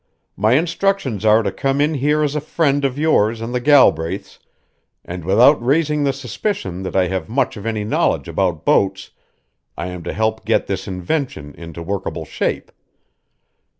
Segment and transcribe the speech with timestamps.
[0.35, 4.39] My instructions are to come in here as a friend of yours and the Galbraiths,
[5.05, 9.11] and without raising the suspicion that I have much of any knowledge about boats,
[9.77, 12.71] I am to help get this invention into workable shape.